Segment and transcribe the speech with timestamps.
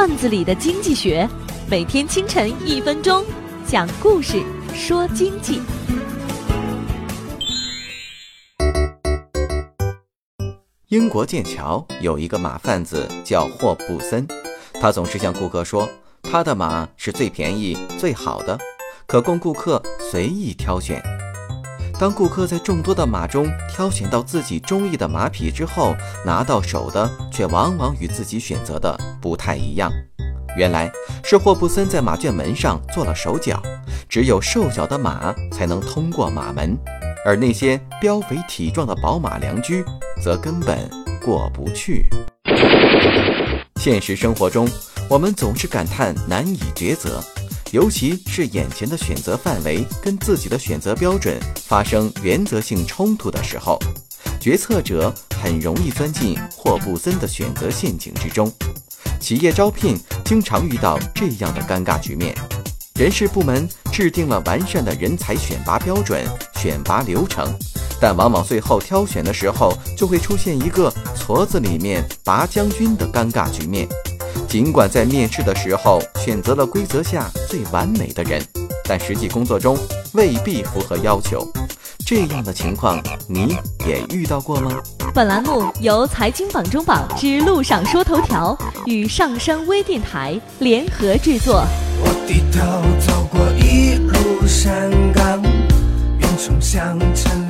[0.00, 1.28] 段子里的经济学，
[1.68, 3.22] 每天清晨一分钟，
[3.66, 4.42] 讲故事
[4.72, 5.60] 说经济。
[10.88, 14.26] 英国剑桥有一个马贩子叫霍布森，
[14.80, 15.86] 他总是向顾客说，
[16.22, 18.58] 他的马是最便宜、最好的，
[19.06, 21.19] 可供顾客随意挑选。
[22.00, 25.94] 当顾客在众多的马中挑选到自己中意的马匹之后，
[26.24, 29.92] 拿到手的却往往与自己选择的不太一样。
[30.56, 30.90] 原来
[31.22, 33.62] 是霍布森在马圈门上做了手脚，
[34.08, 36.74] 只有瘦小的马才能通过马门，
[37.22, 39.84] 而那些膘肥体壮的宝马良驹
[40.22, 40.88] 则根本
[41.22, 42.06] 过不去。
[43.76, 44.66] 现实生活中，
[45.06, 47.22] 我们总是感叹难以抉择。
[47.72, 53.78] 尤其是眼前的选择范围跟自己的选择标准发生原则性冲突的时候，
[54.40, 58.52] 决策者很容易钻进霍布森的选择陷阱之中。
[59.20, 62.34] 企业招聘经常遇到这样的尴尬局面：
[62.94, 67.46] 人事部门制定了完善的人才选拔标准、选拔流程，
[68.00, 73.86] 但往往最后挑选的时候，就会出现一个矬子里面拔将军的尴尬局面。
[74.48, 78.42] 尽管在面试的时候选择了规则下最完美的人，
[78.84, 79.78] 但实际工作中
[80.12, 81.46] 未必符合要求。
[82.04, 84.76] 这样的情况你也遇到过吗？
[85.14, 91.64] 本栏目由财经榜中榜之路上说头条与上山微电台联合制作。
[92.02, 95.40] 我低头走过一路山岗，
[96.18, 97.49] 云冲向沉